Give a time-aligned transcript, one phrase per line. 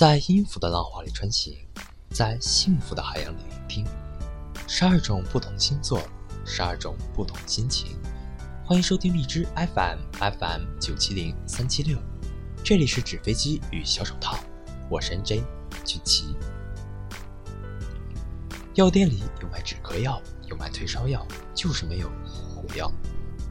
[0.00, 1.54] 在音符的浪花里穿行，
[2.08, 3.86] 在幸福的海洋里聆听。
[4.66, 6.00] 十二种不同星座，
[6.42, 7.98] 十二种不同心情。
[8.64, 11.98] 欢迎收听荔枝 FM FM 九七零三七六，
[12.64, 14.38] 这里是纸飞机与小手套，
[14.88, 15.44] 我是 NJ
[15.84, 16.34] 俊奇。
[18.76, 22.90] 药店里有卖止咳药，有卖退烧药，就是没有虎药，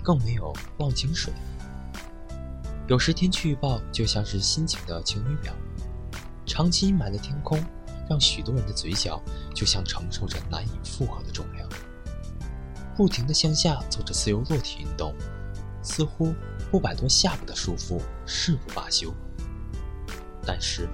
[0.00, 1.32] 更没有忘情水。
[2.86, 5.52] 有时天气预报就像是心情的晴雨表。
[6.56, 7.62] 长期阴霾的天空，
[8.08, 9.22] 让许多人的嘴角
[9.54, 11.68] 就像承受着难以负荷的重量，
[12.96, 15.14] 不停地向下做着自由落体运动，
[15.82, 16.34] 似乎
[16.70, 19.12] 不摆脱下巴的束缚，誓不罢休。
[20.46, 20.88] 但是，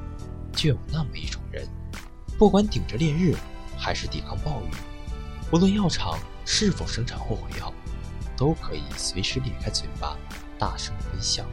[0.52, 1.64] 就有那么一种人，
[2.36, 3.36] 不管顶着烈日，
[3.78, 4.70] 还是抵抗暴雨，
[5.52, 7.72] 无论药厂是否生产后悔药，
[8.36, 10.18] 都可以随时咧开嘴巴，
[10.58, 11.46] 大声微笑，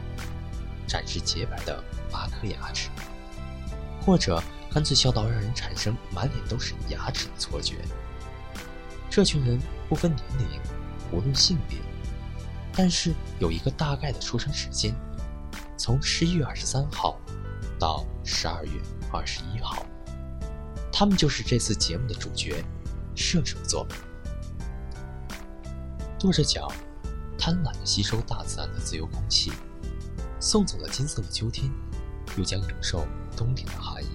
[0.84, 1.80] 展示洁白的
[2.10, 2.90] 八颗牙齿。
[4.00, 7.76] 或者干脆笑到让人产生满脸都是牙齿的错觉。
[9.08, 10.60] 这群人不分年龄，
[11.12, 11.78] 无论性别，
[12.72, 14.94] 但是有一个大概的出生时间，
[15.76, 17.18] 从十一月二十三号
[17.78, 18.72] 到十二月
[19.12, 19.84] 二十一号。
[20.92, 22.64] 他们就是这次节目的主角——
[23.16, 23.86] 射手座。
[26.18, 26.70] 跺着脚，
[27.38, 29.50] 贪婪地吸收大自然的自由空气，
[30.38, 31.70] 送走了金色的秋天，
[32.36, 33.06] 又将迎受。
[33.36, 34.08] 冬天的寒意，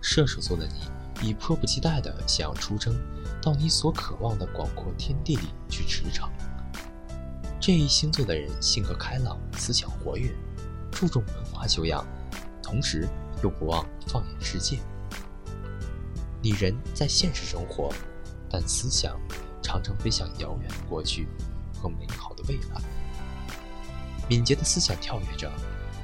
[0.00, 2.94] 射手座的你已迫不及待地想要出征，
[3.40, 6.28] 到你所渴望的广阔天地里去驰骋。
[7.60, 10.34] 这一星座的人性格开朗，思想活跃，
[10.90, 12.06] 注重文化修养，
[12.62, 13.06] 同时
[13.42, 14.78] 又不忘放眼世界。
[16.42, 17.92] 你人在现实生活，
[18.48, 19.14] 但思想
[19.62, 21.28] 常常飞向遥远的过去
[21.74, 22.80] 和美好的未来。
[24.26, 25.52] 敏捷的思想跳跃着，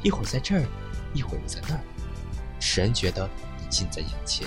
[0.02, 0.66] 一会儿在这儿，
[1.16, 1.80] 一会儿在那儿。
[2.60, 3.28] 使人觉得
[3.58, 4.46] 你近在眼前，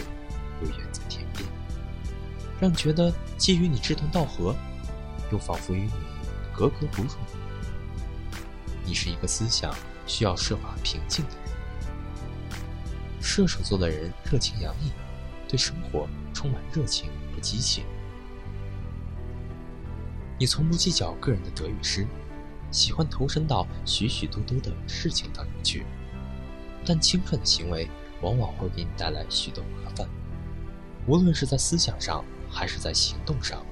[0.61, 1.49] 又远在天边，
[2.59, 4.55] 让觉得既与你志同道合，
[5.31, 5.91] 又仿佛与你
[6.53, 7.09] 格格不入。
[8.85, 9.73] 你是一个思想
[10.05, 11.39] 需要设法平静的人。
[13.21, 14.91] 射手座的人热情洋溢，
[15.47, 17.83] 对生活充满热情和激情。
[20.37, 22.07] 你从不计较个人的得与失，
[22.71, 25.85] 喜欢投身到许许多多的事情当中去。
[26.85, 27.89] 但轻率的行为
[28.21, 30.07] 往往会给你带来许多麻烦，
[31.07, 33.65] 无论是在思想上还是在行动上，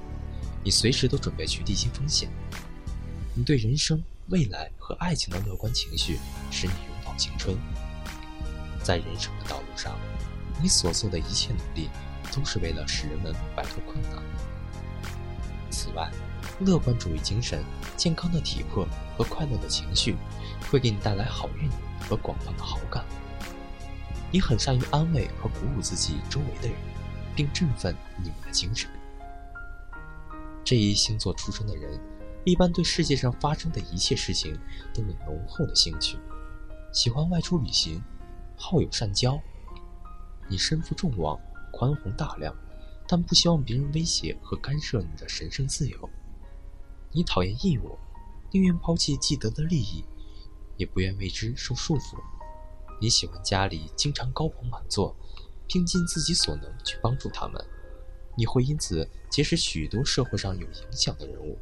[0.62, 2.28] 你随时都准备去历经风险。
[3.34, 6.18] 你对人生、未来和爱情的乐观情绪，
[6.50, 7.56] 使你永葆青春。
[8.82, 9.98] 在人生的道路上，
[10.62, 11.88] 你所做的一切努力，
[12.32, 14.22] 都是为了使人们摆脱困难。
[15.70, 16.10] 此外，
[16.60, 17.62] 乐观主义精神、
[17.96, 20.16] 健康的体魄和快乐的情绪，
[20.70, 21.70] 会给你带来好运。
[22.00, 23.04] 和广泛的好感，
[24.30, 26.76] 你很善于安慰和鼓舞自己周围的人，
[27.34, 28.88] 并振奋你们的精神。
[30.64, 32.00] 这一星座出生的人，
[32.44, 34.58] 一般对世界上发生的一切事情
[34.94, 36.16] 都有浓厚的兴趣，
[36.92, 38.00] 喜欢外出旅行，
[38.56, 39.38] 好友善交。
[40.48, 41.38] 你身负众望，
[41.72, 42.54] 宽宏大量，
[43.06, 46.08] 但不希望别人威胁和干涉你的神圣自由。
[47.12, 47.98] 你讨厌义务，
[48.52, 50.02] 宁愿抛弃既得的利益。
[50.78, 52.16] 也不愿为之受束缚。
[52.98, 55.14] 你喜欢家里经常高朋满座，
[55.66, 57.62] 并尽自己所能去帮助他们。
[58.36, 61.58] 你会因此结识许多社会上有影响的人物，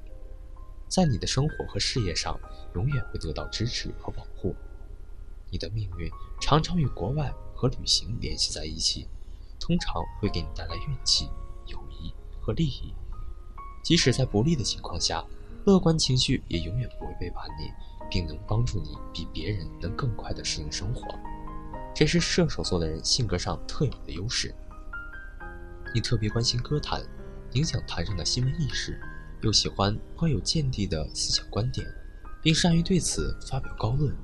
[0.89, 2.39] 在你的生活和事业上
[2.75, 4.55] 永远会得到支持和保护。
[5.51, 6.11] 你的命运
[6.41, 9.09] 常常与国外和旅行联系在一起，
[9.59, 11.31] 通常会给你带来运气、
[11.67, 12.95] 友谊和利益。
[13.83, 15.25] 即使在不利的情况下，
[15.65, 17.71] 乐观情绪也永远不会背叛你。
[18.11, 21.03] 并能帮助你比别人能更快地适应生活，
[21.95, 24.55] 这是射手座的人性格上特有的优势。
[25.95, 27.03] 你特别关心歌坛，
[27.53, 29.01] 影响坛上的新闻意识，
[29.43, 31.87] 又喜欢颇有见地的思想观点，
[32.43, 34.15] 并善于对此发表高论。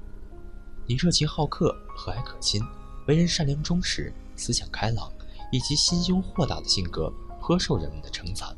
[0.86, 2.60] 你热情好客，和蔼可亲，
[3.06, 5.10] 为人善良忠实，思想开朗，
[5.50, 8.54] 以及心胸豁达的性格颇受人们的称赞。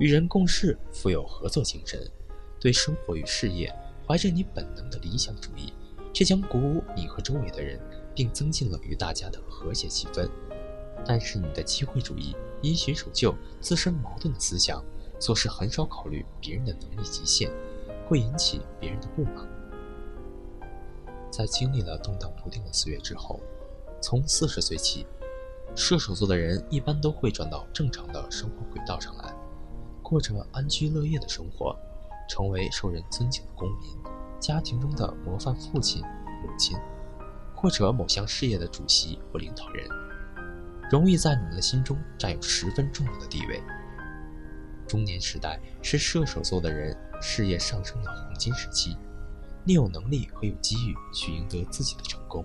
[0.00, 2.00] 与人共事，富有合作精神，
[2.60, 3.72] 对生活与事业。
[4.06, 5.72] 怀着你本能的理想主义，
[6.12, 7.80] 这将鼓舞你和周围的人，
[8.14, 10.28] 并增进了与大家的和谐气氛。
[11.06, 14.82] 但是你的机会主义、因循守旧、自身矛盾的思想，
[15.18, 17.50] 做事很少考虑别人的能力极限，
[18.06, 19.48] 会引起别人的不满。
[21.30, 23.40] 在经历了动荡不定的岁月之后，
[24.00, 25.06] 从四十岁起，
[25.74, 29.34] 射手座的人一般都会转到正常的生活轨道上来，
[30.02, 31.76] 过着安居乐业的生活。
[32.28, 33.98] 成为受人尊敬的公民，
[34.40, 36.02] 家庭中的模范父亲、
[36.42, 36.76] 母亲，
[37.54, 39.88] 或者某项事业的主席或领导人，
[40.90, 43.62] 容易在你们的心中占有十分重要的地位。
[44.86, 48.96] 中年时代是射手座的人事业上升的黄金时期，
[49.64, 52.44] 你有能力和有机遇去赢得自己的成功。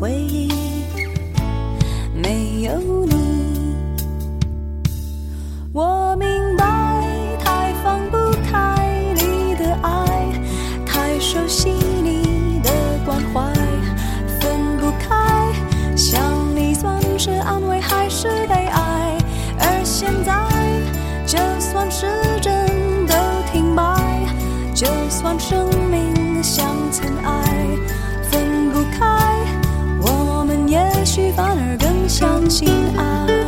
[0.00, 0.61] 回忆，
[31.14, 32.66] 许反而更相信
[32.96, 33.42] 爱。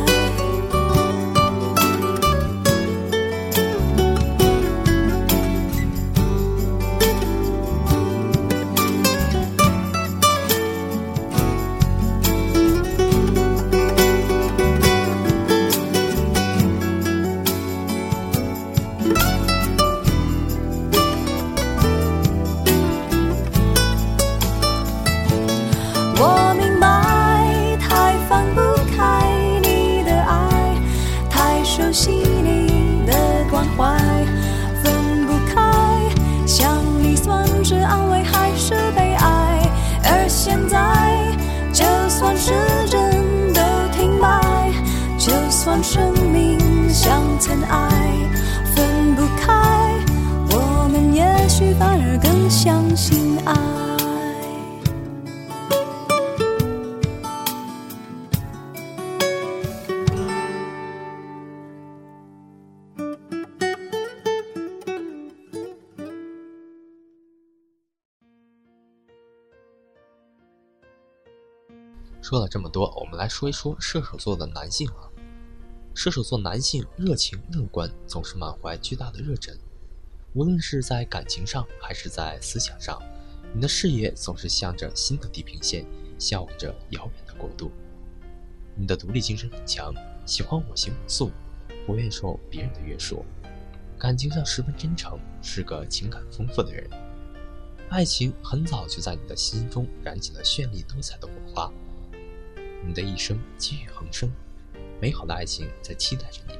[45.65, 46.59] 算生命，
[46.93, 47.89] 像尘埃
[48.75, 49.99] 分不开，
[50.51, 53.55] 我们也许反而更相信爱。
[72.21, 75.09] 说了这么多，我们来说一说射手座的男性啊。
[75.95, 79.57] 射手座男性热情乐观，总是满怀巨大的热忱。
[80.33, 83.01] 无论是在感情上还是在思想上，
[83.53, 85.85] 你的视野总是向着新的地平线，
[86.19, 87.71] 向往着遥远的国度。
[88.75, 89.93] 你的独立精神很强，
[90.25, 91.31] 喜欢我行我素，
[91.87, 93.23] 不愿受别人的约束。
[93.97, 96.89] 感情上十分真诚，是个情感丰富的人。
[97.89, 101.71] 爱情很早就在你的心中燃起了绚丽多彩的火花。
[102.85, 104.29] 你的一生机遇横生。
[105.01, 106.57] 美好的爱情在期待着你，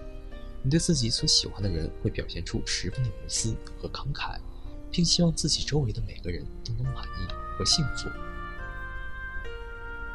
[0.62, 4.38] 你对自己所喜欢的人会表现出十分的无私和慷慨，
[4.92, 7.28] 并希望自己周围的每个人都能满意
[7.58, 8.10] 和幸福。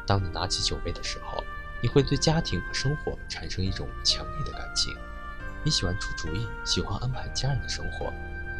[0.05, 1.43] 当你拿起酒杯的时候，
[1.81, 4.95] 你会对家庭和生活产生一种强烈的感情。
[5.63, 8.13] 你喜欢出主意，喜欢安排家人的生活，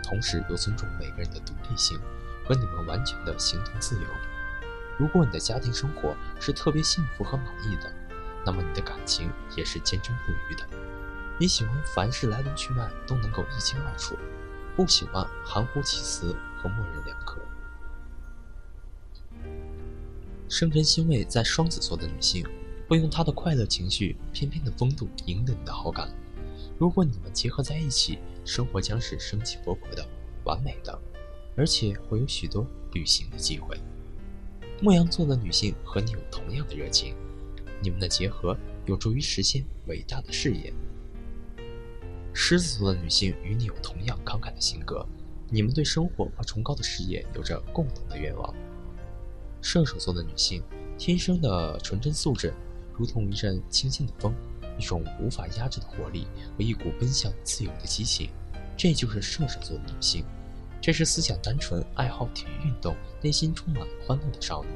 [0.04, 2.00] 同时又尊重每个人的独立性
[2.46, 4.08] 和你们完全的行动自由。
[4.98, 8.01] 如果你的家庭生活是特别幸福和满意的。
[8.46, 10.68] 那么你的感情也是坚贞不渝的。
[11.40, 14.16] 你喜欢凡事来龙去脉都能够一清二楚，
[14.76, 17.40] 不喜欢含糊其辞和模棱两可。
[20.48, 22.46] 生辰星位在双子座的女性，
[22.88, 26.10] 会用她的快乐情绪、翩翩的风度赢得你的好感。
[26.78, 30.06] 如果你们结合在一起，生活将是生气勃勃的、
[30.44, 31.00] 完美的，
[31.56, 33.80] 而且会有许多旅行的机会。
[34.82, 37.16] 牧羊座的女性和你有同样的热情，
[37.82, 40.74] 你们的结合有助于实现伟大的事业。
[42.34, 45.06] 狮子座的女性与你有同样慷慨的性格，
[45.50, 48.54] 你们对生活和崇高的事业有着共同的愿望。
[49.62, 50.64] 射手座的女性
[50.98, 52.54] 天生的纯真素质，
[52.98, 54.34] 如同一阵清新的风，
[54.80, 56.26] 一种无法压制的活力
[56.58, 58.30] 和一股奔向自由的激情，
[58.78, 60.24] 这就是射手座的女性。
[60.82, 64.70] 这是思想单纯、爱好体育运动、内心充满欢乐的少女。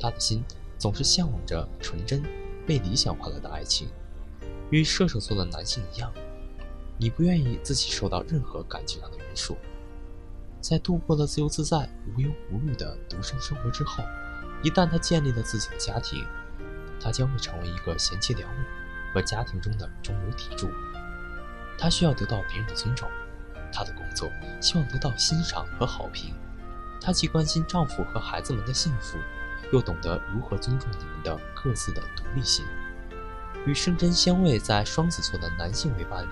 [0.00, 0.42] 她的心
[0.78, 2.22] 总是向往着纯真、
[2.66, 3.88] 被理想化了的爱情。
[4.70, 6.12] 与射手座的男性一样，
[6.96, 9.56] 你不愿意自己受到任何感情上的约束。
[10.60, 14.04] 在度过了自由自在、无忧无虑的独身生活之后，
[14.62, 16.24] 一旦他建立了自己的家庭，
[17.00, 18.64] 他将会成为一个贤妻良母
[19.14, 20.68] 和家庭中的中流砥柱。
[21.78, 23.08] 他需要得到别人的尊重。
[23.70, 24.30] 她的工作
[24.60, 26.34] 希望得到欣赏和好评，
[27.00, 29.18] 她既关心丈夫和孩子们的幸福，
[29.72, 32.64] 又懂得如何尊重你们的各自的独立性。
[33.66, 36.30] 与圣真相位在双子座的男性为伴侣，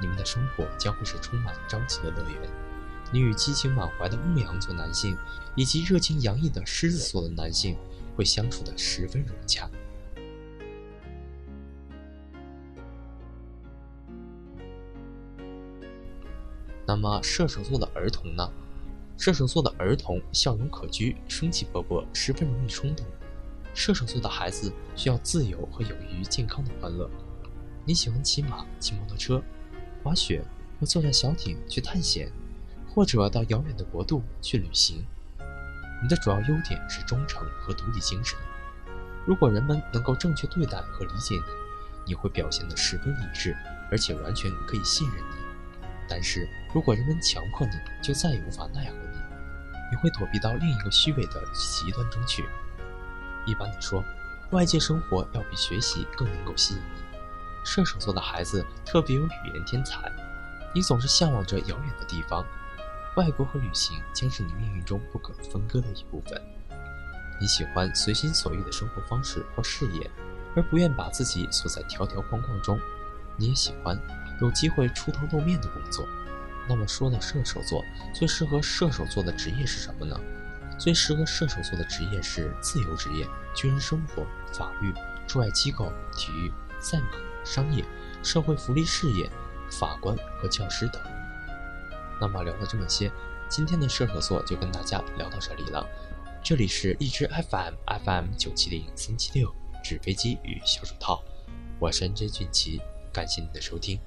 [0.00, 2.50] 你们的生活将会是充满朝气的乐园。
[3.12, 5.16] 你与激情满怀的牧羊座男性
[5.54, 7.76] 以及热情洋溢的狮子座的男性
[8.16, 9.68] 会相处的十分融洽。
[16.86, 18.50] 那么射手座的儿童呢？
[19.22, 23.06] 射手座的儿童笑容可掬，生气勃勃，十分容易冲动。
[23.72, 27.08] 射手座的孩子需要自由和有益于健康的欢乐。
[27.84, 29.40] 你喜欢骑马、骑摩托车、
[30.02, 30.42] 滑雪，
[30.80, 32.32] 或坐上小艇去探险，
[32.92, 35.06] 或者到遥远的国度去旅行。
[36.02, 38.36] 你的主要优点是忠诚和独立精神。
[39.24, 43.56] 如果人们能够正确对待和理解你，你会表现得十分理智，
[43.88, 45.36] 而且完全可以信任你。
[46.08, 49.11] 但是如果人们强迫你，就再也无法奈何你，
[49.92, 52.48] 你会躲避到另一个虚伪的极端中去。
[53.44, 54.02] 一般的说，
[54.50, 57.02] 外界生活要比学习更能够吸引你。
[57.62, 60.10] 射手座的孩子特别有语言天才，
[60.74, 62.42] 你总是向往着遥远的地方，
[63.16, 66.40] 外国和旅行将是你命运中不可分割的一部分。
[67.38, 70.10] 你喜欢随心所欲的生活方式或事业，
[70.56, 72.80] 而不愿把自己锁在条条框框中。
[73.36, 74.00] 你也喜欢。
[74.40, 76.04] 有机会出头露面的工作，
[76.68, 80.18] 那么说到射手座，最适合射手座的职业是什么呢？
[80.78, 84.92] 最适合射手座的职业是自由职业、军人生活、法律、
[85.26, 87.08] 驻外机构、体育、赛马、
[87.44, 87.84] 商业、
[88.22, 89.30] 社会福利事业、
[89.70, 91.00] 法官和教师等。
[92.20, 93.12] 那么聊了这么些，
[93.48, 95.86] 今天的射手座就跟大家聊到这里了。
[96.42, 99.54] 这里是荔枝 FM FM 九七零三七六
[99.84, 101.22] 纸飞机与小手套，
[101.78, 102.80] 我是 NJ 俊奇，
[103.12, 104.00] 感谢你的收听。